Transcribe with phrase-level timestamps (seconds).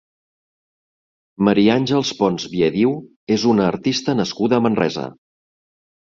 [1.47, 2.95] Maria Àngels Pons Biadiu
[3.37, 5.07] és una artista nascuda a Manresa.